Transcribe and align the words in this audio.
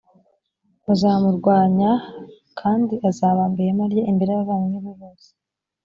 bazamurwanya 0.85 1.91
a 1.99 2.03
kandi 2.59 2.93
azabamba 3.09 3.57
ihema 3.61 3.85
rye 3.91 4.03
imbere 4.11 4.29
y 4.31 4.35
abavandimwe 4.37 4.81
be 4.85 4.93
bose 5.01 5.29